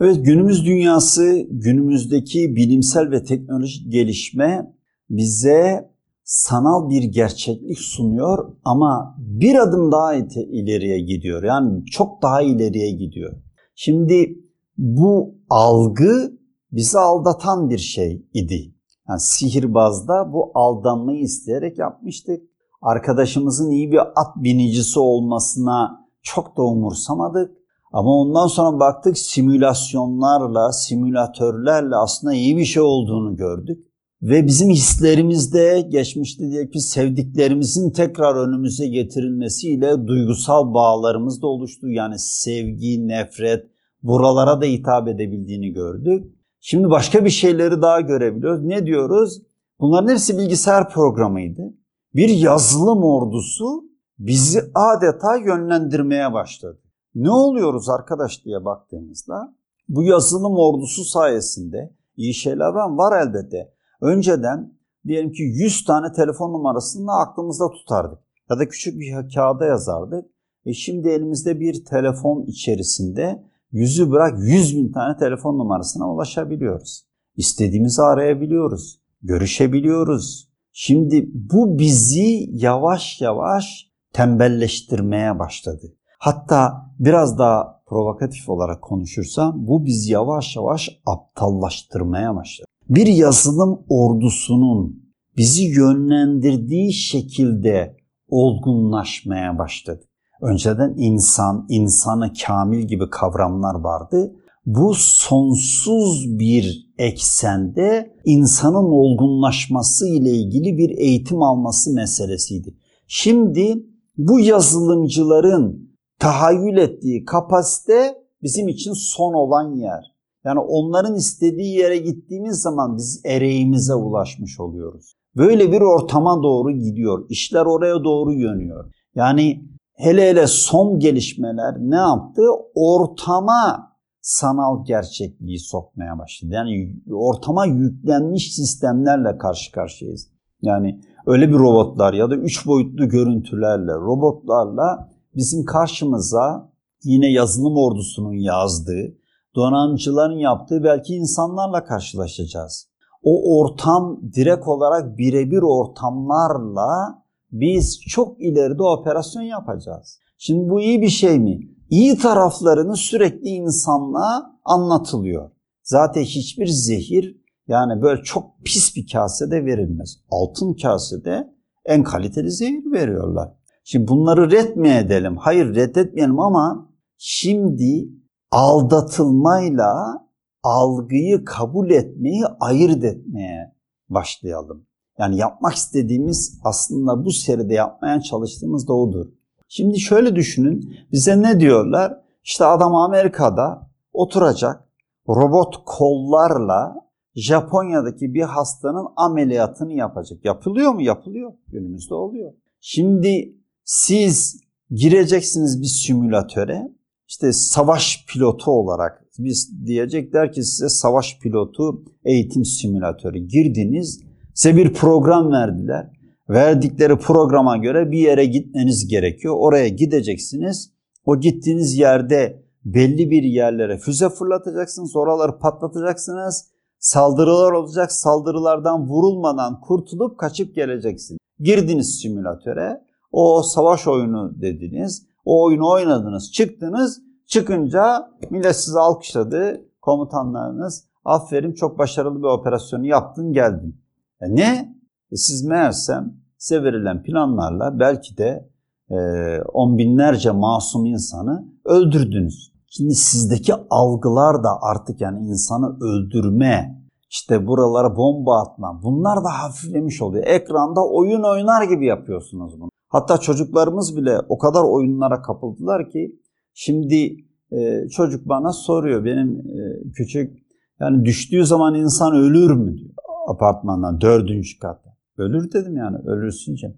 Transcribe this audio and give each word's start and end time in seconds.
Evet 0.00 0.24
günümüz 0.24 0.66
dünyası, 0.66 1.46
günümüzdeki 1.50 2.56
bilimsel 2.56 3.10
ve 3.10 3.24
teknolojik 3.24 3.92
gelişme 3.92 4.74
bize 5.10 5.90
sanal 6.24 6.90
bir 6.90 7.02
gerçeklik 7.02 7.78
sunuyor 7.78 8.52
ama 8.64 9.16
bir 9.18 9.54
adım 9.54 9.92
daha 9.92 10.14
ileriye 10.34 11.00
gidiyor. 11.00 11.42
Yani 11.42 11.84
çok 11.84 12.22
daha 12.22 12.42
ileriye 12.42 12.90
gidiyor. 12.90 13.32
Şimdi 13.74 14.38
bu 14.78 15.34
algı 15.50 16.32
bizi 16.72 16.98
aldatan 16.98 17.70
bir 17.70 17.78
şey 17.78 18.26
idi. 18.34 18.74
Yani 19.08 19.20
sihirbazda 19.20 20.32
bu 20.32 20.50
aldanmayı 20.54 21.20
isteyerek 21.20 21.78
yapmıştık. 21.78 22.42
Arkadaşımızın 22.82 23.70
iyi 23.70 23.92
bir 23.92 23.98
at 23.98 24.36
binicisi 24.36 25.00
olmasına 25.00 26.06
çok 26.22 26.56
da 26.56 26.62
umursamadık. 26.62 27.59
Ama 27.92 28.10
ondan 28.10 28.46
sonra 28.46 28.80
baktık 28.80 29.18
simülasyonlarla, 29.18 30.72
simülatörlerle 30.72 31.96
aslında 31.96 32.34
iyi 32.34 32.56
bir 32.56 32.64
şey 32.64 32.82
olduğunu 32.82 33.36
gördük. 33.36 33.86
Ve 34.22 34.46
bizim 34.46 34.70
hislerimizde 34.70 35.86
geçmişte 35.88 36.50
diye 36.50 36.70
ki 36.70 36.80
sevdiklerimizin 36.80 37.90
tekrar 37.90 38.48
önümüze 38.48 38.86
getirilmesiyle 38.86 40.06
duygusal 40.06 40.74
bağlarımız 40.74 41.42
da 41.42 41.46
oluştu. 41.46 41.88
Yani 41.88 42.18
sevgi, 42.18 43.08
nefret 43.08 43.66
buralara 44.02 44.60
da 44.60 44.64
hitap 44.64 45.08
edebildiğini 45.08 45.72
gördük. 45.72 46.24
Şimdi 46.60 46.90
başka 46.90 47.24
bir 47.24 47.30
şeyleri 47.30 47.82
daha 47.82 48.00
görebiliyoruz. 48.00 48.64
Ne 48.64 48.86
diyoruz? 48.86 49.42
Bunların 49.80 50.08
hepsi 50.08 50.38
bilgisayar 50.38 50.88
programıydı. 50.88 51.74
Bir 52.14 52.28
yazılım 52.28 53.04
ordusu 53.04 53.84
bizi 54.18 54.60
adeta 54.74 55.36
yönlendirmeye 55.36 56.32
başladı. 56.32 56.89
Ne 57.14 57.30
oluyoruz 57.30 57.88
arkadaş 57.88 58.44
diye 58.44 58.64
baktığımızda 58.64 59.54
bu 59.88 60.02
yazılım 60.02 60.56
ordusu 60.56 61.04
sayesinde 61.04 61.94
iyi 62.16 62.34
şeyler 62.34 62.68
var, 62.68 62.90
var 62.90 63.26
elbette. 63.26 63.72
Önceden 64.00 64.74
diyelim 65.06 65.32
ki 65.32 65.42
100 65.42 65.84
tane 65.84 66.12
telefon 66.12 66.52
numarasını 66.52 67.12
aklımızda 67.12 67.70
tutardık. 67.70 68.18
Ya 68.50 68.58
da 68.58 68.68
küçük 68.68 69.00
bir 69.00 69.34
kağıda 69.34 69.66
yazardık. 69.66 70.24
E 70.66 70.72
şimdi 70.72 71.08
elimizde 71.08 71.60
bir 71.60 71.84
telefon 71.84 72.44
içerisinde 72.46 73.44
yüzü 73.72 74.10
bırak 74.10 74.38
100 74.38 74.76
bin 74.76 74.92
tane 74.92 75.16
telefon 75.16 75.58
numarasına 75.58 76.12
ulaşabiliyoruz. 76.12 77.06
İstediğimizi 77.36 78.02
arayabiliyoruz. 78.02 79.00
Görüşebiliyoruz. 79.22 80.50
Şimdi 80.72 81.30
bu 81.34 81.78
bizi 81.78 82.48
yavaş 82.50 83.20
yavaş 83.20 83.90
tembelleştirmeye 84.12 85.38
başladı. 85.38 85.96
Hatta 86.20 86.86
biraz 86.98 87.38
daha 87.38 87.82
provokatif 87.86 88.48
olarak 88.48 88.82
konuşursam 88.82 89.66
bu 89.66 89.84
bizi 89.84 90.12
yavaş 90.12 90.56
yavaş 90.56 91.00
aptallaştırmaya 91.06 92.36
başladı. 92.36 92.66
Bir 92.88 93.06
yazılım 93.06 93.82
ordusunun 93.88 95.02
bizi 95.36 95.64
yönlendirdiği 95.64 96.92
şekilde 96.92 97.96
olgunlaşmaya 98.28 99.58
başladı. 99.58 100.04
Önceden 100.42 100.94
insan, 100.96 101.66
insanı 101.68 102.32
kamil 102.46 102.80
gibi 102.80 103.10
kavramlar 103.10 103.74
vardı. 103.74 104.32
Bu 104.66 104.94
sonsuz 104.94 106.38
bir 106.38 106.92
eksende 106.98 108.16
insanın 108.24 108.90
olgunlaşması 108.90 110.08
ile 110.08 110.30
ilgili 110.30 110.78
bir 110.78 110.90
eğitim 110.90 111.42
alması 111.42 111.94
meselesiydi. 111.94 112.74
Şimdi 113.06 113.86
bu 114.18 114.40
yazılımcıların 114.40 115.89
tahayyül 116.20 116.76
ettiği 116.76 117.24
kapasite 117.24 118.14
bizim 118.42 118.68
için 118.68 118.92
son 118.92 119.34
olan 119.34 119.74
yer. 119.74 120.04
Yani 120.44 120.60
onların 120.60 121.14
istediği 121.14 121.78
yere 121.78 121.96
gittiğimiz 121.96 122.56
zaman 122.56 122.96
biz 122.96 123.20
ereğimize 123.24 123.94
ulaşmış 123.94 124.60
oluyoruz. 124.60 125.14
Böyle 125.36 125.72
bir 125.72 125.80
ortama 125.80 126.42
doğru 126.42 126.70
gidiyor. 126.70 127.26
İşler 127.28 127.66
oraya 127.66 128.04
doğru 128.04 128.32
yönüyor. 128.32 128.94
Yani 129.14 129.64
hele 129.94 130.30
hele 130.30 130.46
son 130.46 130.98
gelişmeler 130.98 131.74
ne 131.78 131.96
yaptı? 131.96 132.42
Ortama 132.74 133.90
sanal 134.20 134.84
gerçekliği 134.84 135.58
sokmaya 135.58 136.18
başladı. 136.18 136.54
Yani 136.54 136.96
ortama 137.12 137.66
yüklenmiş 137.66 138.54
sistemlerle 138.54 139.38
karşı 139.38 139.72
karşıyayız. 139.72 140.28
Yani 140.62 141.00
öyle 141.26 141.48
bir 141.48 141.54
robotlar 141.54 142.12
ya 142.12 142.30
da 142.30 142.36
üç 142.36 142.66
boyutlu 142.66 143.08
görüntülerle, 143.08 143.92
robotlarla 143.92 145.09
bizim 145.36 145.64
karşımıza 145.64 146.72
yine 147.04 147.32
yazılım 147.32 147.76
ordusunun 147.76 148.32
yazdığı, 148.32 149.14
donanımcıların 149.54 150.38
yaptığı 150.38 150.84
belki 150.84 151.14
insanlarla 151.14 151.84
karşılaşacağız. 151.84 152.90
O 153.22 153.58
ortam 153.58 154.20
direkt 154.34 154.68
olarak 154.68 155.18
birebir 155.18 155.62
ortamlarla 155.62 157.22
biz 157.52 158.00
çok 158.08 158.40
ileride 158.40 158.82
operasyon 158.82 159.42
yapacağız. 159.42 160.18
Şimdi 160.38 160.70
bu 160.70 160.80
iyi 160.80 161.02
bir 161.02 161.08
şey 161.08 161.38
mi? 161.38 161.60
İyi 161.90 162.18
taraflarını 162.18 162.96
sürekli 162.96 163.48
insanlığa 163.48 164.60
anlatılıyor. 164.64 165.50
Zaten 165.82 166.22
hiçbir 166.22 166.66
zehir 166.66 167.40
yani 167.68 168.02
böyle 168.02 168.22
çok 168.22 168.44
pis 168.64 168.96
bir 168.96 169.06
kasede 169.12 169.64
verilmez. 169.64 170.16
Altın 170.30 170.74
kasede 170.74 171.54
en 171.84 172.02
kaliteli 172.02 172.50
zehir 172.50 172.92
veriyorlar. 172.92 173.48
Şimdi 173.84 174.08
bunları 174.08 174.50
red 174.50 174.76
mi 174.76 174.88
edelim? 174.88 175.36
Hayır 175.36 175.74
reddetmeyelim 175.74 176.40
ama 176.40 176.90
şimdi 177.18 178.08
aldatılmayla 178.50 180.20
algıyı 180.62 181.44
kabul 181.44 181.90
etmeyi 181.90 182.44
ayırt 182.60 183.04
etmeye 183.04 183.74
başlayalım. 184.08 184.86
Yani 185.18 185.36
yapmak 185.36 185.74
istediğimiz 185.74 186.60
aslında 186.64 187.24
bu 187.24 187.30
seride 187.30 187.74
yapmaya 187.74 188.20
çalıştığımız 188.20 188.88
da 188.88 188.92
odur. 188.92 189.26
Şimdi 189.68 190.00
şöyle 190.00 190.36
düşünün 190.36 190.96
bize 191.12 191.42
ne 191.42 191.60
diyorlar? 191.60 192.20
İşte 192.44 192.64
adam 192.64 192.94
Amerika'da 192.94 193.90
oturacak 194.12 194.88
robot 195.28 195.74
kollarla 195.86 196.94
Japonya'daki 197.34 198.34
bir 198.34 198.42
hastanın 198.42 199.06
ameliyatını 199.16 199.92
yapacak. 199.92 200.44
Yapılıyor 200.44 200.92
mu? 200.92 201.02
Yapılıyor. 201.02 201.52
Günümüzde 201.68 202.14
oluyor. 202.14 202.52
Şimdi 202.80 203.59
siz 203.90 204.60
gireceksiniz 204.90 205.82
bir 205.82 205.86
simülatöre 205.86 206.90
işte 207.28 207.52
savaş 207.52 208.24
pilotu 208.28 208.70
olarak 208.70 209.24
biz 209.38 209.86
diyecekler 209.86 210.52
ki 210.52 210.64
size 210.64 210.88
savaş 210.88 211.38
pilotu 211.38 212.04
eğitim 212.24 212.64
simülatörü 212.64 213.38
girdiniz. 213.38 214.20
Size 214.54 214.76
bir 214.76 214.94
program 214.94 215.52
verdiler. 215.52 216.10
Verdikleri 216.48 217.18
programa 217.18 217.76
göre 217.76 218.10
bir 218.10 218.18
yere 218.18 218.44
gitmeniz 218.44 219.08
gerekiyor. 219.08 219.54
Oraya 219.58 219.88
gideceksiniz. 219.88 220.90
O 221.24 221.40
gittiğiniz 221.40 221.98
yerde 221.98 222.62
belli 222.84 223.30
bir 223.30 223.42
yerlere 223.42 223.98
füze 223.98 224.28
fırlatacaksınız. 224.28 225.16
Oraları 225.16 225.58
patlatacaksınız. 225.58 226.64
Saldırılar 226.98 227.72
olacak. 227.72 228.12
Saldırılardan 228.12 229.08
vurulmadan 229.08 229.80
kurtulup 229.80 230.38
kaçıp 230.38 230.74
geleceksiniz. 230.74 231.38
Girdiniz 231.60 232.20
simülatöre. 232.20 233.09
O 233.32 233.62
savaş 233.62 234.06
oyunu 234.08 234.60
dediniz. 234.60 235.26
O 235.44 235.64
oyunu 235.64 235.90
oynadınız, 235.90 236.52
çıktınız. 236.52 237.22
Çıkınca 237.46 238.30
millet 238.50 238.76
sizi 238.76 238.98
alkışladı. 238.98 239.80
Komutanlarınız 240.00 241.04
aferin 241.24 241.72
çok 241.72 241.98
başarılı 241.98 242.38
bir 242.38 242.48
operasyonu 242.48 243.06
yaptın 243.06 243.52
geldin. 243.52 244.00
E 244.40 244.54
ne? 244.54 244.94
E 245.32 245.36
siz 245.36 245.64
meğersem 245.64 246.34
size 246.58 246.82
verilen 246.82 247.22
planlarla 247.22 248.00
belki 248.00 248.36
de 248.36 248.70
e, 249.10 249.16
on 249.62 249.98
binlerce 249.98 250.50
masum 250.50 251.06
insanı 251.06 251.64
öldürdünüz. 251.84 252.72
Şimdi 252.86 253.14
sizdeki 253.14 253.74
algılar 253.90 254.64
da 254.64 254.68
artık 254.82 255.20
yani 255.20 255.46
insanı 255.46 255.96
öldürme, 256.00 257.00
işte 257.30 257.66
buralara 257.66 258.16
bomba 258.16 258.60
atma 258.60 259.00
bunlar 259.02 259.44
da 259.44 259.48
hafiflemiş 259.62 260.22
oluyor. 260.22 260.44
Ekranda 260.46 261.06
oyun 261.06 261.42
oynar 261.42 261.82
gibi 261.82 262.06
yapıyorsunuz 262.06 262.80
bunu. 262.80 262.89
Hatta 263.10 263.38
çocuklarımız 263.38 264.16
bile 264.16 264.38
o 264.48 264.58
kadar 264.58 264.84
oyunlara 264.84 265.42
kapıldılar 265.42 266.10
ki 266.10 266.40
şimdi 266.74 267.36
e, 267.72 268.08
çocuk 268.08 268.48
bana 268.48 268.72
soruyor 268.72 269.24
benim 269.24 269.58
e, 269.58 270.10
küçük 270.12 270.58
yani 271.00 271.24
düştüğü 271.24 271.64
zaman 271.64 271.94
insan 271.94 272.34
ölür 272.34 272.70
mü 272.70 272.96
diyor 272.98 273.10
apartmandan 273.48 274.20
dördüncü 274.20 274.78
katta. 274.78 275.10
Ölür 275.38 275.72
dedim 275.72 275.96
yani 275.96 276.16
ölürsün 276.16 276.74
canım. 276.74 276.96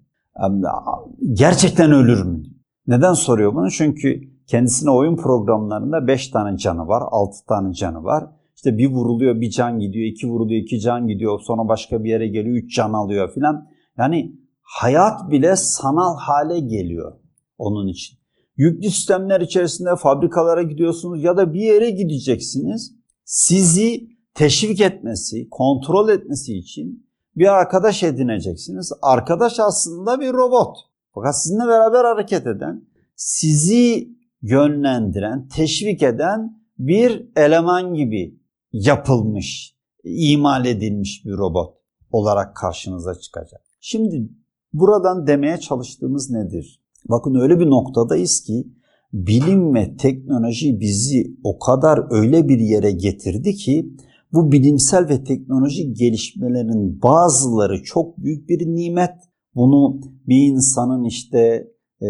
Gerçekten 1.33 1.91
ölür 1.91 2.23
mü? 2.23 2.43
Neden 2.87 3.13
soruyor 3.13 3.55
bunu? 3.55 3.71
Çünkü 3.71 4.21
kendisine 4.47 4.91
oyun 4.91 5.15
programlarında 5.15 6.07
5 6.07 6.27
tane 6.27 6.57
canı 6.57 6.87
var, 6.87 7.03
6 7.11 7.45
tane 7.45 7.73
canı 7.73 8.03
var. 8.03 8.23
İşte 8.55 8.77
bir 8.77 8.89
vuruluyor 8.89 9.41
bir 9.41 9.49
can 9.49 9.79
gidiyor, 9.79 10.05
iki 10.05 10.27
vuruluyor 10.27 10.61
iki 10.61 10.79
can 10.79 11.07
gidiyor, 11.07 11.39
sonra 11.39 11.67
başka 11.67 12.03
bir 12.03 12.09
yere 12.09 12.27
geliyor 12.27 12.55
üç 12.55 12.75
can 12.75 12.93
alıyor 12.93 13.33
filan. 13.33 13.67
Yani 13.97 14.42
hayat 14.63 15.31
bile 15.31 15.55
sanal 15.55 16.17
hale 16.17 16.59
geliyor 16.59 17.19
onun 17.57 17.87
için. 17.87 18.17
Yüklü 18.57 18.89
sistemler 18.89 19.41
içerisinde 19.41 19.95
fabrikalara 19.95 20.61
gidiyorsunuz 20.61 21.23
ya 21.23 21.37
da 21.37 21.53
bir 21.53 21.61
yere 21.61 21.89
gideceksiniz. 21.89 22.95
Sizi 23.25 24.09
teşvik 24.33 24.81
etmesi, 24.81 25.49
kontrol 25.49 26.09
etmesi 26.09 26.57
için 26.57 27.07
bir 27.35 27.47
arkadaş 27.47 28.03
edineceksiniz. 28.03 28.91
Arkadaş 29.01 29.59
aslında 29.59 30.19
bir 30.19 30.33
robot. 30.33 30.77
Fakat 31.13 31.43
sizinle 31.43 31.67
beraber 31.67 32.03
hareket 32.03 32.47
eden, 32.47 32.85
sizi 33.15 34.09
yönlendiren, 34.41 35.47
teşvik 35.47 36.03
eden 36.03 36.63
bir 36.79 37.27
eleman 37.35 37.93
gibi 37.93 38.39
yapılmış, 38.71 39.75
imal 40.03 40.65
edilmiş 40.65 41.25
bir 41.25 41.33
robot 41.33 41.77
olarak 42.11 42.55
karşınıza 42.55 43.15
çıkacak. 43.15 43.61
Şimdi 43.79 44.29
buradan 44.73 45.27
demeye 45.27 45.57
çalıştığımız 45.57 46.31
nedir? 46.31 46.79
Bakın 47.09 47.35
öyle 47.35 47.59
bir 47.59 47.69
noktadayız 47.69 48.41
ki 48.41 48.67
bilim 49.13 49.75
ve 49.75 49.95
teknoloji 49.97 50.79
bizi 50.79 51.37
o 51.43 51.59
kadar 51.59 51.99
öyle 52.09 52.47
bir 52.47 52.59
yere 52.59 52.91
getirdi 52.91 53.53
ki 53.53 53.93
bu 54.33 54.51
bilimsel 54.51 55.09
ve 55.09 55.23
teknolojik 55.23 55.97
gelişmelerin 55.97 57.01
bazıları 57.01 57.83
çok 57.83 58.17
büyük 58.17 58.49
bir 58.49 58.67
nimet. 58.67 59.13
Bunu 59.55 60.01
bir 60.27 60.47
insanın 60.47 61.03
işte 61.03 61.67
e, 62.01 62.07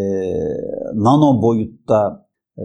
nano 0.93 1.41
boyutta 1.41 2.27
e, 2.57 2.63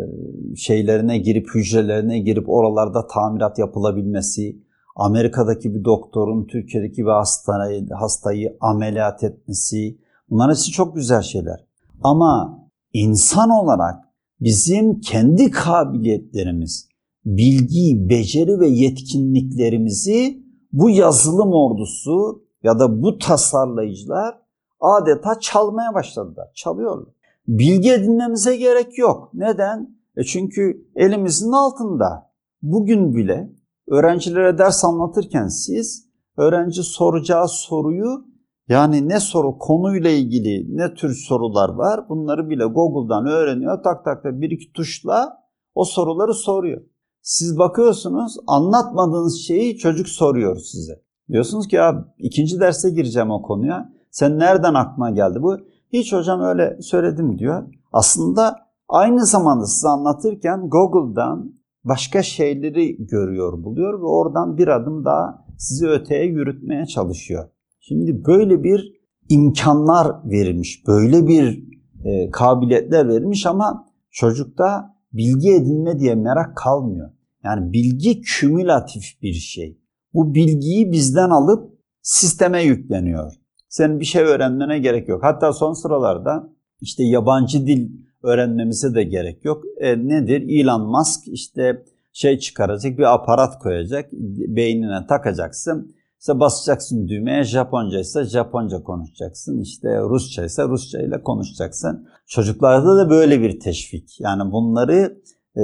şeylerine 0.57 1.19
girip 1.19 1.55
hücrelerine 1.55 2.19
girip 2.19 2.49
oralarda 2.49 3.07
tamirat 3.07 3.59
yapılabilmesi, 3.59 4.63
Amerika'daki 4.99 5.75
bir 5.75 5.85
doktorun 5.85 6.45
Türkiye'deki 6.47 7.05
bir 7.05 7.11
hastayı, 7.11 7.89
hastayı 7.91 8.57
ameliyat 8.61 9.25
etmesi 9.25 9.99
bunlar 10.31 10.51
hepsi 10.51 10.71
çok 10.71 10.95
güzel 10.95 11.23
şeyler. 11.23 11.65
Ama 12.03 12.63
insan 12.93 13.51
olarak 13.51 13.97
bizim 14.41 15.01
kendi 15.01 15.51
kabiliyetlerimiz, 15.51 16.89
bilgi, 17.25 18.09
beceri 18.09 18.61
ve 18.61 18.69
yetkinliklerimizi 18.69 20.43
bu 20.73 20.91
yazılım 20.91 21.53
ordusu 21.53 22.43
ya 22.63 22.79
da 22.79 23.03
bu 23.03 23.19
tasarlayıcılar 23.19 24.39
adeta 24.81 25.41
çalmaya 25.41 25.95
başladılar. 25.95 26.49
Çalıyorlar. 26.55 27.15
Bilgi 27.49 27.93
edinmemize 27.93 28.57
gerek 28.57 28.99
yok. 28.99 29.31
Neden? 29.35 29.99
E 30.17 30.25
çünkü 30.25 30.89
elimizin 30.97 31.53
altında. 31.53 32.31
Bugün 32.63 33.15
bile 33.15 33.51
öğrencilere 33.91 34.59
ders 34.59 34.85
anlatırken 34.85 35.49
siz 35.49 36.09
öğrenci 36.37 36.83
soracağı 36.83 37.49
soruyu 37.49 38.25
yani 38.69 39.09
ne 39.09 39.21
soru 39.21 39.59
konuyla 39.59 40.11
ilgili 40.11 40.77
ne 40.77 40.95
tür 40.95 41.15
sorular 41.15 41.69
var 41.69 42.09
bunları 42.09 42.51
bile 42.51 42.65
Google'dan 42.65 43.27
öğreniyor. 43.27 43.83
Tak 43.83 44.05
tak 44.05 44.25
da 44.25 44.41
bir 44.41 44.51
iki 44.51 44.73
tuşla 44.73 45.39
o 45.75 45.85
soruları 45.85 46.35
soruyor. 46.35 46.81
Siz 47.23 47.59
bakıyorsunuz 47.59 48.37
anlatmadığınız 48.47 49.39
şeyi 49.47 49.77
çocuk 49.77 50.09
soruyor 50.09 50.57
size. 50.57 50.93
Diyorsunuz 51.29 51.69
ki 51.69 51.77
ya 51.77 52.15
ikinci 52.19 52.61
derse 52.61 52.91
gireceğim 52.91 53.31
o 53.31 53.43
konuya. 53.43 53.93
Sen 54.11 54.39
nereden 54.39 54.75
aklına 54.75 55.11
geldi 55.11 55.43
bu? 55.43 55.57
Hiç 55.93 56.13
hocam 56.13 56.41
öyle 56.41 56.79
söyledim 56.83 57.39
diyor. 57.39 57.69
Aslında 57.93 58.57
aynı 58.89 59.27
zamanda 59.27 59.67
size 59.67 59.89
anlatırken 59.89 60.69
Google'dan 60.69 61.53
başka 61.85 62.23
şeyleri 62.23 63.07
görüyor, 63.07 63.65
buluyor 63.65 64.01
ve 64.01 64.07
oradan 64.07 64.59
bir 64.59 64.69
adım 64.69 65.05
daha 65.05 65.47
sizi 65.59 65.89
öteye 65.89 66.25
yürütmeye 66.25 66.87
çalışıyor. 66.87 67.49
Şimdi 67.81 68.25
böyle 68.27 68.63
bir 68.63 68.93
imkanlar 69.29 70.31
verilmiş, 70.31 70.87
böyle 70.87 71.27
bir 71.29 71.69
e, 72.05 72.31
kabiliyetler 72.31 73.09
verilmiş 73.09 73.47
ama 73.47 73.87
çocukta 74.11 74.95
bilgi 75.13 75.53
edinme 75.53 75.99
diye 75.99 76.15
merak 76.15 76.57
kalmıyor. 76.57 77.11
Yani 77.45 77.73
bilgi 77.73 78.21
kümülatif 78.21 79.23
bir 79.23 79.33
şey. 79.33 79.79
Bu 80.15 80.35
bilgiyi 80.35 80.93
bizden 80.93 81.31
alıp 81.31 81.79
sisteme 82.03 82.63
yükleniyor. 82.63 83.33
Senin 83.69 84.01
bir 84.01 84.05
şey 84.05 84.23
öğrenmene 84.23 84.79
gerek 84.79 85.09
yok. 85.09 85.25
Hatta 85.25 85.53
son 85.53 85.73
sıralarda 85.73 86.53
işte 86.81 87.03
yabancı 87.05 87.67
dil 87.67 87.91
öğrenmemize 88.23 88.95
de 88.95 89.05
gerek 89.05 89.45
yok. 89.45 89.65
E, 89.81 90.09
nedir? 90.09 90.61
Elon 90.61 90.91
Musk 90.91 91.29
işte 91.29 91.83
şey 92.13 92.39
çıkaracak 92.39 92.99
bir 92.99 93.15
aparat 93.15 93.59
koyacak. 93.59 94.13
Beynine 94.49 95.07
takacaksın. 95.07 95.95
İşte 96.21 96.41
basacaksın 96.41 97.09
düğmeye 97.09 97.45
Japonca 97.45 97.99
ise 97.99 98.25
Japonca 98.25 98.83
konuşacaksın. 98.83 99.61
İşte 99.61 100.01
Rusça 100.01 100.45
ise 100.45 100.63
Rusça 100.63 101.03
ile 101.03 101.23
konuşacaksın. 101.23 102.09
Çocuklarda 102.27 102.97
da 102.97 103.11
böyle 103.11 103.41
bir 103.41 103.61
teşvik. 103.61 104.21
Yani 104.21 104.53
bunları 104.53 105.19
e, 105.57 105.63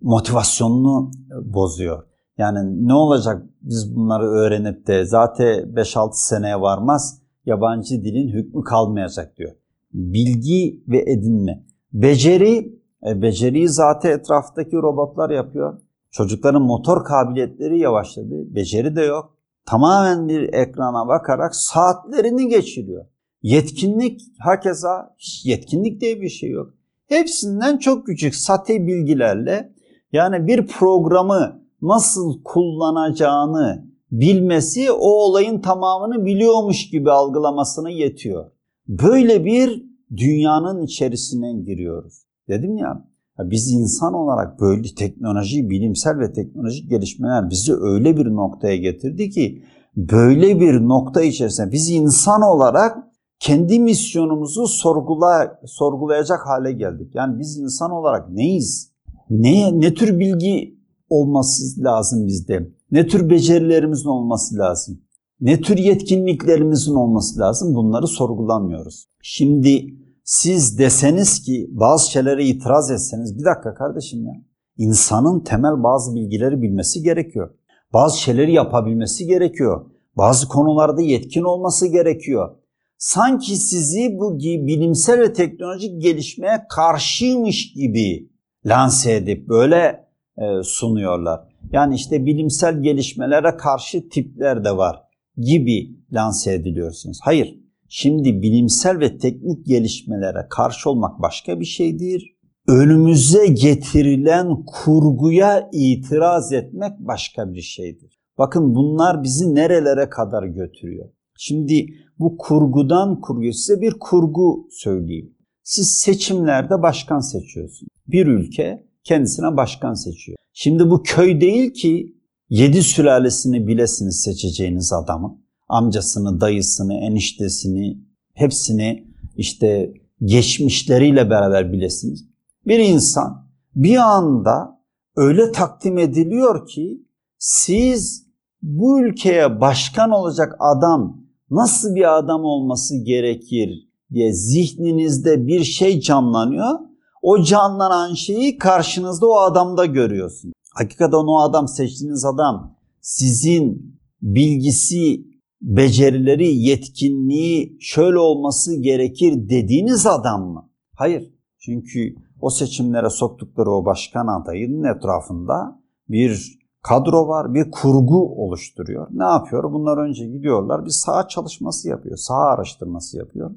motivasyonunu 0.00 1.10
bozuyor. 1.42 2.02
Yani 2.38 2.88
ne 2.88 2.94
olacak 2.94 3.42
biz 3.62 3.96
bunları 3.96 4.24
öğrenip 4.24 4.86
de 4.86 5.04
zaten 5.04 5.74
5-6 5.74 6.10
seneye 6.12 6.60
varmaz 6.60 7.22
yabancı 7.46 8.04
dilin 8.04 8.28
hükmü 8.28 8.64
kalmayacak 8.64 9.36
diyor. 9.36 9.52
Bilgi 9.92 10.82
ve 10.88 10.98
edinme. 10.98 11.64
Beceri, 11.92 12.78
e, 13.06 13.22
beceriyi 13.22 13.68
zaten 13.68 14.10
etraftaki 14.10 14.76
robotlar 14.76 15.30
yapıyor. 15.30 15.80
Çocukların 16.10 16.62
motor 16.62 17.04
kabiliyetleri 17.04 17.78
yavaşladı. 17.78 18.54
Beceri 18.54 18.96
de 18.96 19.02
yok. 19.02 19.36
Tamamen 19.66 20.28
bir 20.28 20.52
ekrana 20.52 21.08
bakarak 21.08 21.54
saatlerini 21.54 22.48
geçiriyor. 22.48 23.06
Yetkinlik 23.42 24.20
hakeza 24.38 25.14
yetkinlik 25.44 26.00
diye 26.00 26.20
bir 26.20 26.28
şey 26.28 26.50
yok. 26.50 26.74
Hepsinden 27.06 27.78
çok 27.78 28.06
küçük 28.06 28.34
sate 28.34 28.86
bilgilerle 28.86 29.72
yani 30.12 30.46
bir 30.46 30.66
programı 30.66 31.62
nasıl 31.82 32.42
kullanacağını 32.44 33.88
bilmesi 34.10 34.92
o 34.92 35.08
olayın 35.08 35.60
tamamını 35.60 36.24
biliyormuş 36.24 36.90
gibi 36.90 37.10
algılamasına 37.10 37.90
yetiyor. 37.90 38.50
Böyle 38.88 39.44
bir 39.44 39.84
dünyanın 40.16 40.82
içerisine 40.82 41.52
giriyoruz. 41.52 42.22
Dedim 42.48 42.76
ya 42.76 43.04
biz 43.38 43.72
insan 43.72 44.14
olarak 44.14 44.60
böyle 44.60 44.94
teknoloji, 44.94 45.70
bilimsel 45.70 46.18
ve 46.18 46.32
teknolojik 46.32 46.90
gelişmeler 46.90 47.50
bizi 47.50 47.74
öyle 47.74 48.16
bir 48.16 48.26
noktaya 48.26 48.76
getirdi 48.76 49.30
ki 49.30 49.62
böyle 49.96 50.60
bir 50.60 50.74
nokta 50.74 51.22
içerisinde 51.22 51.72
biz 51.72 51.90
insan 51.90 52.42
olarak 52.42 52.98
kendi 53.40 53.80
misyonumuzu 53.80 54.66
sorgula, 54.66 55.60
sorgulayacak 55.66 56.46
hale 56.46 56.72
geldik. 56.72 57.14
Yani 57.14 57.38
biz 57.38 57.58
insan 57.58 57.90
olarak 57.90 58.30
neyiz? 58.30 58.92
Ne, 59.30 59.80
ne 59.80 59.94
tür 59.94 60.18
bilgi 60.18 60.78
olması 61.10 61.84
lazım 61.84 62.26
bizde? 62.26 62.68
Ne 62.90 63.06
tür 63.06 63.30
becerilerimizin 63.30 64.08
olması 64.08 64.58
lazım? 64.58 65.00
Ne 65.40 65.60
tür 65.60 65.78
yetkinliklerimizin 65.78 66.94
olması 66.94 67.40
lazım? 67.40 67.74
Bunları 67.74 68.06
sorgulamıyoruz. 68.06 69.04
Şimdi 69.22 69.94
siz 70.24 70.78
deseniz 70.78 71.42
ki 71.42 71.68
bazı 71.70 72.10
şeylere 72.10 72.44
itiraz 72.44 72.90
etseniz 72.90 73.38
bir 73.38 73.44
dakika 73.44 73.74
kardeşim 73.74 74.26
ya. 74.26 74.34
İnsanın 74.76 75.40
temel 75.40 75.82
bazı 75.82 76.14
bilgileri 76.14 76.62
bilmesi 76.62 77.02
gerekiyor. 77.02 77.50
Bazı 77.92 78.20
şeyleri 78.20 78.52
yapabilmesi 78.52 79.26
gerekiyor. 79.26 79.90
Bazı 80.16 80.48
konularda 80.48 81.02
yetkin 81.02 81.42
olması 81.42 81.86
gerekiyor. 81.86 82.56
Sanki 82.98 83.56
sizi 83.56 84.18
bu 84.18 84.38
bilimsel 84.38 85.20
ve 85.20 85.32
teknolojik 85.32 86.02
gelişmeye 86.02 86.66
karşıymış 86.68 87.72
gibi 87.72 88.30
lanse 88.66 89.14
edip 89.14 89.48
böyle 89.48 90.08
e, 90.38 90.62
sunuyorlar. 90.62 91.40
Yani 91.72 91.94
işte 91.94 92.26
bilimsel 92.26 92.82
gelişmelere 92.82 93.56
karşı 93.56 94.08
tipler 94.08 94.64
de 94.64 94.76
var 94.76 95.07
gibi 95.38 95.90
lanse 96.12 96.54
ediliyorsunuz. 96.54 97.18
Hayır. 97.22 97.58
Şimdi 97.88 98.42
bilimsel 98.42 99.00
ve 99.00 99.18
teknik 99.18 99.66
gelişmelere 99.66 100.46
karşı 100.50 100.90
olmak 100.90 101.22
başka 101.22 101.60
bir 101.60 101.64
şeydir. 101.64 102.38
Önümüze 102.68 103.46
getirilen 103.46 104.64
kurguya 104.66 105.70
itiraz 105.72 106.52
etmek 106.52 106.92
başka 106.98 107.52
bir 107.52 107.60
şeydir. 107.60 108.18
Bakın 108.38 108.74
bunlar 108.74 109.22
bizi 109.22 109.54
nerelere 109.54 110.10
kadar 110.10 110.42
götürüyor. 110.42 111.08
Şimdi 111.38 111.86
bu 112.18 112.36
kurgudan 112.36 113.20
kurguya 113.20 113.52
size 113.52 113.80
bir 113.80 113.94
kurgu 114.00 114.68
söyleyeyim. 114.70 115.34
Siz 115.62 115.98
seçimlerde 115.98 116.82
başkan 116.82 117.20
seçiyorsunuz. 117.20 117.88
Bir 118.06 118.26
ülke 118.26 118.86
kendisine 119.04 119.56
başkan 119.56 119.94
seçiyor. 119.94 120.38
Şimdi 120.52 120.90
bu 120.90 121.02
köy 121.02 121.40
değil 121.40 121.72
ki 121.72 122.17
yedi 122.50 122.82
sülalesini 122.82 123.66
bilesiniz 123.66 124.20
seçeceğiniz 124.20 124.92
adamı. 124.92 125.38
Amcasını, 125.68 126.40
dayısını, 126.40 126.94
eniştesini, 126.94 127.98
hepsini 128.34 129.08
işte 129.36 129.92
geçmişleriyle 130.24 131.30
beraber 131.30 131.72
bilesiniz. 131.72 132.24
Bir 132.66 132.78
insan 132.78 133.48
bir 133.74 133.96
anda 133.96 134.80
öyle 135.16 135.52
takdim 135.52 135.98
ediliyor 135.98 136.66
ki 136.66 137.06
siz 137.38 138.26
bu 138.62 139.00
ülkeye 139.00 139.60
başkan 139.60 140.10
olacak 140.10 140.56
adam 140.58 141.20
nasıl 141.50 141.94
bir 141.94 142.18
adam 142.18 142.44
olması 142.44 142.96
gerekir 142.96 143.88
diye 144.12 144.32
zihninizde 144.32 145.46
bir 145.46 145.64
şey 145.64 146.00
canlanıyor 146.00 146.78
O 147.22 147.42
canlanan 147.42 148.14
şeyi 148.14 148.58
karşınızda 148.58 149.26
o 149.26 149.38
adamda 149.38 149.86
görüyorsun. 149.86 150.52
Hakikaten 150.78 151.26
o 151.26 151.38
adam 151.38 151.68
seçtiğiniz 151.68 152.24
adam 152.24 152.76
sizin 153.00 153.98
bilgisi, 154.22 155.26
becerileri, 155.62 156.56
yetkinliği 156.56 157.76
şöyle 157.80 158.18
olması 158.18 158.82
gerekir 158.82 159.48
dediğiniz 159.48 160.06
adam 160.06 160.42
mı? 160.42 160.70
Hayır. 160.96 161.34
Çünkü 161.58 162.14
o 162.40 162.50
seçimlere 162.50 163.10
soktukları 163.10 163.70
o 163.70 163.84
başkan 163.84 164.26
adayının 164.26 164.96
etrafında 164.96 165.82
bir 166.08 166.58
kadro 166.82 167.28
var, 167.28 167.54
bir 167.54 167.70
kurgu 167.70 168.44
oluşturuyor. 168.44 169.06
Ne 169.10 169.24
yapıyor? 169.24 169.72
Bunlar 169.72 170.08
önce 170.08 170.26
gidiyorlar, 170.26 170.84
bir 170.84 170.90
saha 170.90 171.28
çalışması 171.28 171.88
yapıyor, 171.88 172.16
saha 172.16 172.44
araştırması 172.54 173.18
yapıyor. 173.18 173.50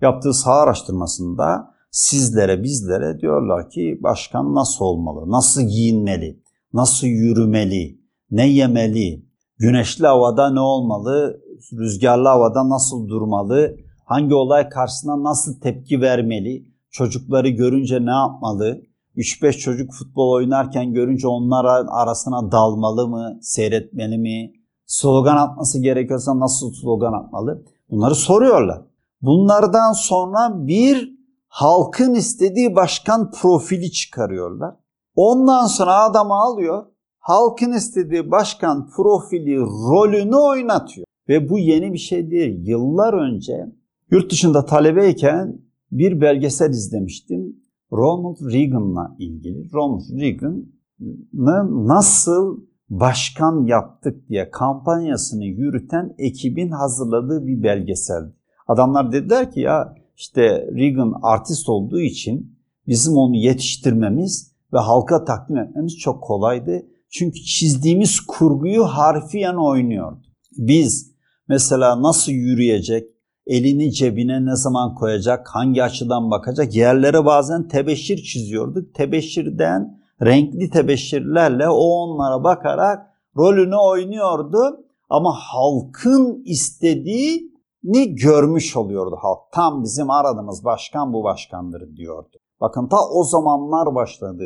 Yaptığı 0.00 0.34
saha 0.34 0.60
araştırmasında 0.60 1.74
sizlere, 1.90 2.62
bizlere 2.62 3.20
diyorlar 3.20 3.70
ki 3.70 3.98
başkan 4.02 4.54
nasıl 4.54 4.84
olmalı, 4.84 5.30
nasıl 5.30 5.62
giyinmeli, 5.62 6.42
nasıl 6.72 7.06
yürümeli, 7.06 8.00
ne 8.30 8.48
yemeli, 8.48 9.26
güneşli 9.58 10.06
havada 10.06 10.50
ne 10.50 10.60
olmalı, 10.60 11.40
rüzgarlı 11.72 12.28
havada 12.28 12.68
nasıl 12.68 13.08
durmalı, 13.08 13.76
hangi 14.04 14.34
olay 14.34 14.68
karşısında 14.68 15.22
nasıl 15.22 15.60
tepki 15.60 16.00
vermeli, 16.00 16.64
çocukları 16.90 17.48
görünce 17.48 18.06
ne 18.06 18.10
yapmalı, 18.10 18.82
3-5 19.16 19.52
çocuk 19.58 19.92
futbol 19.92 20.32
oynarken 20.32 20.92
görünce 20.92 21.28
onlara 21.28 21.72
arasına 21.90 22.52
dalmalı 22.52 23.08
mı, 23.08 23.38
seyretmeli 23.42 24.18
mi, 24.18 24.52
slogan 24.86 25.36
atması 25.36 25.82
gerekiyorsa 25.82 26.40
nasıl 26.40 26.72
slogan 26.72 27.12
atmalı, 27.12 27.64
bunları 27.90 28.14
soruyorlar. 28.14 28.82
Bunlardan 29.22 29.92
sonra 29.92 30.66
bir 30.66 31.18
halkın 31.48 32.14
istediği 32.14 32.76
başkan 32.76 33.30
profili 33.30 33.92
çıkarıyorlar. 33.92 34.74
Ondan 35.20 35.66
sonra 35.66 36.04
adamı 36.04 36.34
alıyor, 36.34 36.86
halkın 37.18 37.72
istediği 37.72 38.30
başkan 38.30 38.90
profili 38.96 39.56
rolünü 39.60 40.36
oynatıyor. 40.36 41.06
Ve 41.28 41.48
bu 41.48 41.58
yeni 41.58 41.92
bir 41.92 41.98
şey 41.98 42.30
değil. 42.30 42.66
Yıllar 42.66 43.14
önce 43.14 43.72
yurt 44.10 44.32
dışında 44.32 44.64
talebeyken 44.64 45.60
bir 45.92 46.20
belgesel 46.20 46.70
izlemiştim. 46.70 47.56
Ronald 47.92 48.52
Reagan'la 48.52 49.16
ilgili. 49.18 49.72
Ronald 49.72 50.20
Reagan'ı 50.20 51.88
nasıl 51.88 52.60
başkan 52.90 53.66
yaptık 53.66 54.28
diye 54.28 54.50
kampanyasını 54.50 55.44
yürüten 55.44 56.14
ekibin 56.18 56.70
hazırladığı 56.70 57.46
bir 57.46 57.62
belgesel. 57.62 58.32
Adamlar 58.68 59.12
dediler 59.12 59.52
ki 59.52 59.60
ya 59.60 59.94
işte 60.16 60.68
Reagan 60.74 61.14
artist 61.22 61.68
olduğu 61.68 62.00
için 62.00 62.58
bizim 62.86 63.16
onu 63.16 63.36
yetiştirmemiz 63.36 64.57
ve 64.72 64.78
halka 64.78 65.24
takdim 65.24 65.56
etmemiz 65.56 65.98
çok 65.98 66.22
kolaydı. 66.22 66.86
Çünkü 67.10 67.40
çizdiğimiz 67.40 68.20
kurguyu 68.20 68.84
harfiyen 68.84 69.54
oynuyordu. 69.54 70.22
Biz 70.56 71.14
mesela 71.48 72.02
nasıl 72.02 72.32
yürüyecek, 72.32 73.08
elini 73.46 73.92
cebine 73.92 74.44
ne 74.44 74.56
zaman 74.56 74.94
koyacak, 74.94 75.48
hangi 75.48 75.82
açıdan 75.82 76.30
bakacak 76.30 76.74
yerlere 76.74 77.24
bazen 77.24 77.68
tebeşir 77.68 78.16
çiziyorduk. 78.22 78.94
Tebeşirden 78.94 79.98
renkli 80.22 80.70
tebeşirlerle 80.70 81.68
o 81.68 81.80
onlara 81.80 82.44
bakarak 82.44 83.06
rolünü 83.36 83.76
oynuyordu. 83.76 84.84
Ama 85.10 85.32
halkın 85.32 86.42
istediğini 86.44 88.14
görmüş 88.14 88.76
oluyordu 88.76 89.16
halk. 89.20 89.38
Tam 89.52 89.82
bizim 89.82 90.10
aradığımız 90.10 90.64
başkan 90.64 91.12
bu 91.12 91.24
başkandır 91.24 91.96
diyordu. 91.96 92.37
Bakın 92.60 92.88
ta 92.88 92.96
o 93.08 93.24
zamanlar 93.24 93.94
başladı 93.94 94.44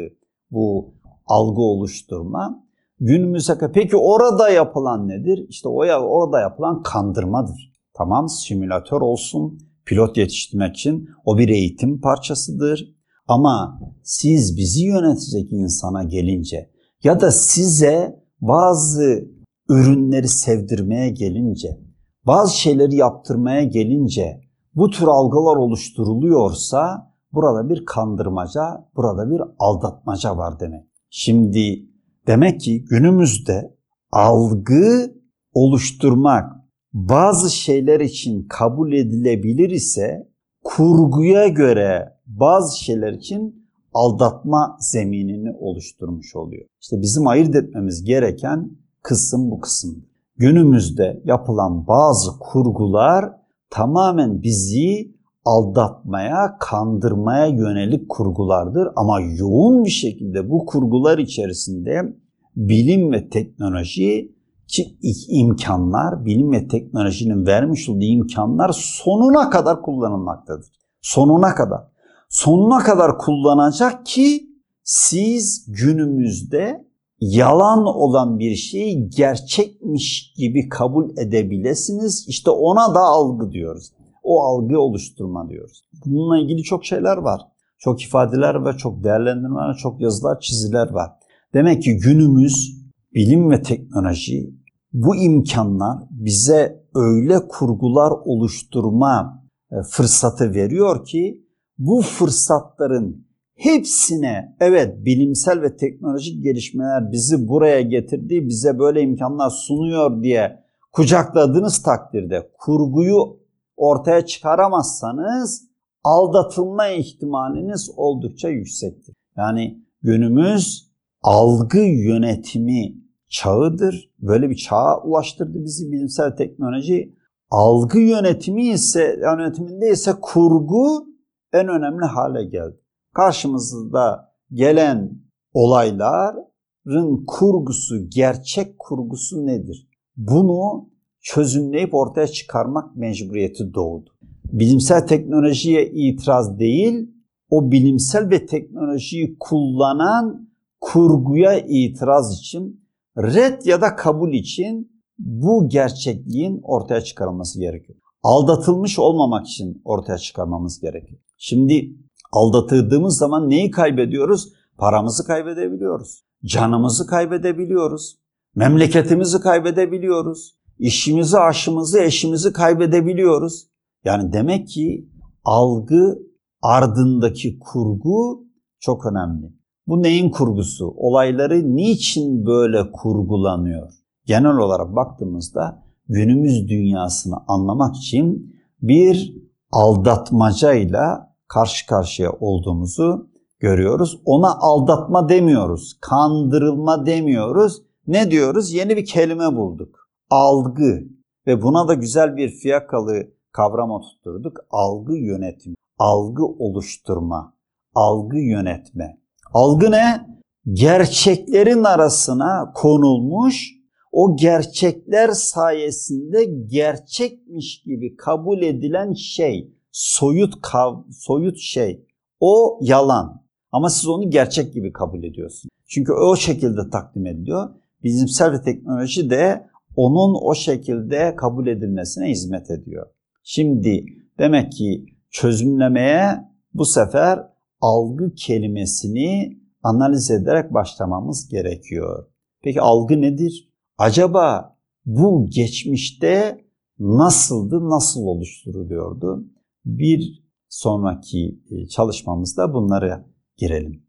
bu 0.50 0.94
algı 1.26 1.60
oluşturma. 1.60 2.64
Günümüze 3.00 3.58
peki 3.74 3.96
orada 3.96 4.48
yapılan 4.48 5.08
nedir? 5.08 5.46
İşte 5.48 5.68
o 5.68 5.78
orada 5.86 6.40
yapılan 6.40 6.82
kandırmadır. 6.82 7.72
Tamam 7.94 8.28
simülatör 8.28 9.00
olsun 9.00 9.58
pilot 9.86 10.16
yetiştirmek 10.16 10.76
için 10.76 11.08
o 11.24 11.38
bir 11.38 11.48
eğitim 11.48 12.00
parçasıdır. 12.00 12.96
Ama 13.28 13.80
siz 14.02 14.56
bizi 14.56 14.84
yönetecek 14.84 15.52
insana 15.52 16.02
gelince 16.02 16.70
ya 17.04 17.20
da 17.20 17.30
size 17.30 18.22
bazı 18.40 19.28
ürünleri 19.68 20.28
sevdirmeye 20.28 21.08
gelince, 21.08 21.80
bazı 22.26 22.58
şeyleri 22.58 22.96
yaptırmaya 22.96 23.64
gelince 23.64 24.40
bu 24.74 24.90
tür 24.90 25.06
algılar 25.06 25.56
oluşturuluyorsa 25.56 27.11
burada 27.32 27.68
bir 27.68 27.84
kandırmaca, 27.86 28.88
burada 28.96 29.30
bir 29.30 29.42
aldatmaca 29.58 30.36
var 30.36 30.60
demek. 30.60 30.84
Şimdi 31.10 31.86
demek 32.26 32.60
ki 32.60 32.84
günümüzde 32.84 33.76
algı 34.12 35.14
oluşturmak 35.54 36.52
bazı 36.92 37.50
şeyler 37.50 38.00
için 38.00 38.46
kabul 38.48 38.92
edilebilir 38.92 39.70
ise 39.70 40.28
kurguya 40.64 41.48
göre 41.48 42.18
bazı 42.26 42.80
şeyler 42.80 43.12
için 43.12 43.68
aldatma 43.94 44.76
zeminini 44.80 45.52
oluşturmuş 45.60 46.36
oluyor. 46.36 46.66
İşte 46.80 47.00
bizim 47.00 47.26
ayırt 47.26 47.54
etmemiz 47.54 48.04
gereken 48.04 48.70
kısım 49.02 49.50
bu 49.50 49.60
kısım. 49.60 50.04
Günümüzde 50.36 51.22
yapılan 51.24 51.86
bazı 51.86 52.38
kurgular 52.38 53.32
tamamen 53.70 54.42
bizi 54.42 55.11
aldatmaya, 55.44 56.56
kandırmaya 56.60 57.46
yönelik 57.46 58.08
kurgulardır 58.08 58.88
ama 58.96 59.20
yoğun 59.20 59.84
bir 59.84 59.90
şekilde 59.90 60.50
bu 60.50 60.66
kurgular 60.66 61.18
içerisinde 61.18 62.16
bilim 62.56 63.12
ve 63.12 63.28
teknoloji 63.28 64.32
ki 64.68 64.96
imkanlar, 65.28 66.24
bilim 66.24 66.52
ve 66.52 66.68
teknolojinin 66.68 67.46
vermiş 67.46 67.88
olduğu 67.88 68.04
imkanlar 68.04 68.70
sonuna 68.72 69.50
kadar 69.50 69.82
kullanılmaktadır. 69.82 70.66
Sonuna 71.02 71.54
kadar. 71.54 71.80
Sonuna 72.28 72.78
kadar 72.78 73.18
kullanacak 73.18 74.06
ki 74.06 74.46
siz 74.84 75.66
günümüzde 75.68 76.86
yalan 77.20 77.86
olan 77.86 78.38
bir 78.38 78.54
şeyi 78.54 79.10
gerçekmiş 79.10 80.32
gibi 80.36 80.68
kabul 80.68 81.10
edebilesiniz. 81.18 82.24
İşte 82.28 82.50
ona 82.50 82.94
da 82.94 83.00
algı 83.00 83.52
diyoruz. 83.52 83.92
O 84.22 84.42
algı 84.42 84.80
oluşturma 84.80 85.48
diyoruz. 85.48 85.84
Bununla 86.04 86.38
ilgili 86.38 86.62
çok 86.62 86.84
şeyler 86.84 87.16
var. 87.16 87.40
Çok 87.78 88.02
ifadeler 88.02 88.64
ve 88.66 88.72
çok 88.76 89.04
değerlendirmeler, 89.04 89.74
çok 89.74 90.00
yazılar, 90.00 90.40
çiziler 90.40 90.90
var. 90.90 91.10
Demek 91.54 91.82
ki 91.82 91.96
günümüz 91.96 92.82
bilim 93.14 93.50
ve 93.50 93.62
teknoloji 93.62 94.50
bu 94.92 95.16
imkanlar 95.16 95.98
bize 96.10 96.82
öyle 96.94 97.48
kurgular 97.48 98.10
oluşturma 98.24 99.44
e, 99.72 99.74
fırsatı 99.90 100.54
veriyor 100.54 101.04
ki 101.04 101.46
bu 101.78 102.02
fırsatların 102.02 103.26
hepsine 103.54 104.56
evet 104.60 105.04
bilimsel 105.04 105.62
ve 105.62 105.76
teknolojik 105.76 106.44
gelişmeler 106.44 107.12
bizi 107.12 107.48
buraya 107.48 107.80
getirdi, 107.80 108.48
bize 108.48 108.78
böyle 108.78 109.00
imkanlar 109.00 109.50
sunuyor 109.50 110.22
diye 110.22 110.62
kucakladığınız 110.92 111.82
takdirde 111.82 112.50
kurguyu 112.58 113.41
ortaya 113.76 114.26
çıkaramazsanız 114.26 115.68
aldatılma 116.04 116.88
ihtimaliniz 116.88 117.90
oldukça 117.96 118.48
yüksektir. 118.48 119.14
Yani 119.36 119.84
günümüz 120.02 120.92
algı 121.22 121.78
yönetimi 121.78 122.94
çağıdır. 123.28 124.10
Böyle 124.18 124.50
bir 124.50 124.56
çağa 124.56 125.02
ulaştırdı 125.02 125.64
bizi 125.64 125.92
bilimsel 125.92 126.36
teknoloji. 126.36 127.16
Algı 127.50 127.98
yönetimi 127.98 128.68
ise 128.68 129.18
yönetiminde 129.22 129.90
ise 129.90 130.12
kurgu 130.22 131.06
en 131.52 131.68
önemli 131.68 132.04
hale 132.04 132.44
geldi. 132.44 132.80
Karşımızda 133.14 134.32
gelen 134.52 135.22
olayların 135.54 137.24
kurgusu, 137.26 138.08
gerçek 138.08 138.78
kurgusu 138.78 139.46
nedir? 139.46 139.88
Bunu 140.16 140.91
çözümleyip 141.22 141.94
ortaya 141.94 142.26
çıkarmak 142.26 142.96
mecburiyeti 142.96 143.74
doğdu. 143.74 144.10
Bilimsel 144.44 145.06
teknolojiye 145.06 145.90
itiraz 145.90 146.58
değil, 146.58 147.10
o 147.50 147.70
bilimsel 147.70 148.30
ve 148.30 148.46
teknolojiyi 148.46 149.36
kullanan 149.40 150.48
kurguya 150.80 151.58
itiraz 151.58 152.38
için 152.38 152.84
red 153.18 153.64
ya 153.64 153.80
da 153.80 153.96
kabul 153.96 154.32
için 154.32 154.92
bu 155.18 155.68
gerçekliğin 155.68 156.60
ortaya 156.62 157.00
çıkarılması 157.00 157.60
gerekiyor. 157.60 157.98
Aldatılmış 158.22 158.98
olmamak 158.98 159.46
için 159.46 159.82
ortaya 159.84 160.18
çıkarmamız 160.18 160.80
gerekiyor. 160.80 161.20
Şimdi 161.36 161.96
aldatıldığımız 162.32 163.18
zaman 163.18 163.50
neyi 163.50 163.70
kaybediyoruz? 163.70 164.52
Paramızı 164.78 165.26
kaybedebiliyoruz. 165.26 166.24
Canımızı 166.44 167.06
kaybedebiliyoruz. 167.06 168.18
Memleketimizi 168.54 169.40
kaybedebiliyoruz. 169.40 170.56
İşimizi, 170.82 171.38
aşımızı, 171.38 172.00
eşimizi 172.00 172.52
kaybedebiliyoruz. 172.52 173.66
Yani 174.04 174.32
demek 174.32 174.68
ki 174.68 175.08
algı 175.44 176.18
ardındaki 176.62 177.58
kurgu 177.58 178.46
çok 178.80 179.06
önemli. 179.06 179.52
Bu 179.86 180.02
neyin 180.02 180.30
kurgusu? 180.30 180.94
Olayları 180.96 181.76
niçin 181.76 182.46
böyle 182.46 182.92
kurgulanıyor? 182.92 183.92
Genel 184.26 184.56
olarak 184.56 184.96
baktığımızda 184.96 185.82
günümüz 186.08 186.68
dünyasını 186.68 187.36
anlamak 187.48 187.96
için 187.96 188.56
bir 188.80 189.36
aldatmacayla 189.72 191.34
karşı 191.48 191.86
karşıya 191.86 192.32
olduğumuzu 192.32 193.30
görüyoruz. 193.60 194.20
Ona 194.24 194.58
aldatma 194.60 195.28
demiyoruz, 195.28 195.98
kandırılma 196.00 197.06
demiyoruz. 197.06 197.82
Ne 198.06 198.30
diyoruz? 198.30 198.72
Yeni 198.72 198.96
bir 198.96 199.04
kelime 199.04 199.56
bulduk. 199.56 200.01
Algı 200.32 201.02
ve 201.46 201.62
buna 201.62 201.88
da 201.88 201.94
güzel 201.94 202.36
bir 202.36 202.48
fiyakalı 202.48 203.14
kavram 203.52 203.90
oturtturduk. 203.90 204.56
Algı 204.70 205.16
yönetimi, 205.16 205.74
algı 205.98 206.44
oluşturma, 206.44 207.54
algı 207.94 208.38
yönetme. 208.38 209.18
Algı 209.54 209.90
ne? 209.90 210.26
Gerçeklerin 210.72 211.84
arasına 211.84 212.72
konulmuş, 212.74 213.70
o 214.12 214.36
gerçekler 214.36 215.28
sayesinde 215.28 216.44
gerçekmiş 216.66 217.82
gibi 217.82 218.16
kabul 218.16 218.62
edilen 218.62 219.12
şey, 219.12 219.74
soyut 219.90 220.62
kav, 220.62 221.02
soyut 221.10 221.58
şey. 221.58 222.06
O 222.40 222.78
yalan. 222.82 223.42
Ama 223.72 223.90
siz 223.90 224.08
onu 224.08 224.30
gerçek 224.30 224.74
gibi 224.74 224.92
kabul 224.92 225.22
ediyorsunuz. 225.22 225.72
Çünkü 225.86 226.12
o 226.12 226.36
şekilde 226.36 226.90
takdim 226.90 227.26
ediliyor. 227.26 227.70
Bilimsel 228.02 228.52
ve 228.52 228.62
teknoloji 228.62 229.30
de 229.30 229.71
onun 229.96 230.38
o 230.42 230.54
şekilde 230.54 231.36
kabul 231.36 231.66
edilmesine 231.66 232.30
hizmet 232.30 232.70
ediyor. 232.70 233.06
Şimdi 233.42 234.06
demek 234.38 234.72
ki 234.72 235.06
çözümlemeye 235.30 236.52
bu 236.74 236.84
sefer 236.84 237.40
algı 237.80 238.34
kelimesini 238.34 239.58
analiz 239.82 240.30
ederek 240.30 240.74
başlamamız 240.74 241.48
gerekiyor. 241.48 242.26
Peki 242.62 242.80
algı 242.80 243.20
nedir? 243.20 243.72
Acaba 243.98 244.76
bu 245.06 245.46
geçmişte 245.50 246.64
nasıldı, 246.98 247.90
nasıl 247.90 248.20
oluşturuluyordu? 248.20 249.44
Bir 249.84 250.42
sonraki 250.68 251.60
çalışmamızda 251.90 252.74
bunları 252.74 253.24
girelim. 253.56 254.06